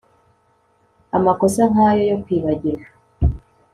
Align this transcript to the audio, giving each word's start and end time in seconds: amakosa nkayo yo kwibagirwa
amakosa 1.17 1.61
nkayo 1.71 2.03
yo 2.11 2.17
kwibagirwa 2.23 2.87